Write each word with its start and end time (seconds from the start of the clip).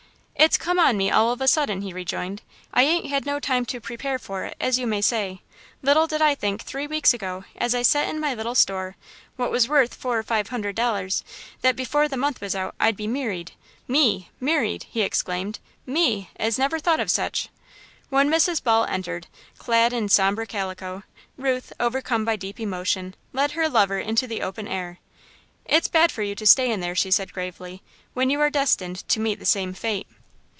"It's 0.35 0.57
come 0.57 0.79
on 0.79 0.97
me 0.97 1.11
all 1.11 1.31
of 1.31 1.39
a 1.39 1.47
sudden," 1.47 1.83
he 1.83 1.93
rejoined. 1.93 2.41
"I 2.73 2.81
ain't 2.81 3.05
had 3.05 3.27
no 3.27 3.39
time 3.39 3.63
to 3.67 3.79
prepare 3.79 4.17
for 4.17 4.43
it, 4.45 4.57
as 4.59 4.79
you 4.79 4.87
may 4.87 4.99
say. 4.99 5.41
Little 5.83 6.07
did 6.07 6.19
I 6.19 6.33
think, 6.33 6.63
three 6.63 6.87
weeks 6.87 7.13
ago, 7.13 7.43
as 7.55 7.75
I 7.75 7.83
set 7.83 8.09
in 8.09 8.19
my 8.19 8.33
little 8.33 8.55
store, 8.55 8.95
what 9.35 9.51
was 9.51 9.69
wuth 9.69 9.93
four 9.93 10.17
or 10.17 10.23
five 10.23 10.49
hundred 10.49 10.75
dollars, 10.75 11.23
that 11.61 11.75
before 11.75 12.07
the 12.07 12.17
month 12.17 12.41
was 12.41 12.55
out, 12.55 12.73
I'd 12.79 12.97
be 12.97 13.05
merried. 13.05 13.51
Me! 13.87 14.31
Merried!" 14.39 14.87
he 14.89 15.03
exclaimed, 15.03 15.59
"Me, 15.85 16.31
as 16.37 16.57
never 16.57 16.79
thought 16.79 16.99
of 16.99 17.11
sech!" 17.11 17.43
When 18.09 18.27
Mrs. 18.27 18.63
Ball 18.63 18.85
entered, 18.85 19.27
clad 19.59 19.93
in 19.93 20.09
sombre 20.09 20.47
calico, 20.47 21.03
Ruth, 21.37 21.71
overcome 21.79 22.25
by 22.25 22.35
deep 22.35 22.59
emotion, 22.59 23.13
led 23.31 23.51
her 23.51 23.69
lover 23.69 23.99
into 23.99 24.25
the 24.25 24.41
open 24.41 24.67
air. 24.67 24.97
"It's 25.65 25.87
bad 25.87 26.11
for 26.11 26.23
you 26.23 26.33
to 26.33 26.47
stay 26.47 26.71
in 26.71 26.79
there," 26.79 26.95
she 26.95 27.11
said 27.11 27.31
gravely, 27.31 27.83
"when 28.15 28.31
you 28.31 28.41
are 28.41 28.49
destined 28.49 29.07
to 29.09 29.19
meet 29.19 29.37
the 29.37 29.45
same 29.45 29.75
fate." 29.75 30.07